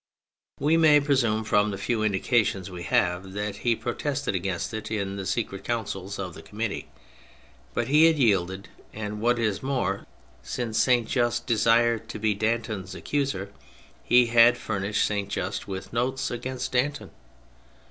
We 0.59 0.77
may 0.77 0.99
presume 0.99 1.43
from 1.43 1.69
the 1.69 1.77
few 1.77 2.01
indications 2.01 2.71
we 2.71 2.81
have 2.85 3.33
that 3.33 3.57
he 3.57 3.75
protested 3.75 4.33
against 4.33 4.73
it 4.73 4.89
in 4.89 5.15
the 5.15 5.27
secret 5.27 5.63
counsels 5.63 6.17
of 6.17 6.33
the 6.33 6.41
Com 6.41 6.57
mittee, 6.57 6.85
but 7.75 7.87
he 7.87 8.05
had 8.05 8.17
yielded, 8.17 8.67
and 8.93 9.21
what 9.21 9.37
is 9.37 9.61
more, 9.61 10.07
since 10.41 10.79
Saint 10.79 11.07
Just 11.07 11.45
desired 11.45 12.09
to 12.09 12.17
be 12.17 12.33
Danton's 12.33 12.95
accuser 12.95 13.53
he 14.03 14.25
had 14.25 14.57
furnished 14.57 15.05
Saint 15.05 15.29
Just 15.29 15.67
with 15.67 15.93
notes 15.93 16.31
against 16.31 16.71
Danton. 16.71 17.11